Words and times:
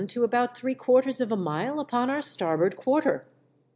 67 0.01 0.15
to 0.19 0.25
about 0.25 0.57
three 0.57 0.73
quarters 0.73 1.21
of 1.21 1.31
a 1.31 1.35
mile 1.37 1.79
upon 1.79 2.09
our 2.09 2.23
starboard 2.23 2.75
quarter. 2.75 3.23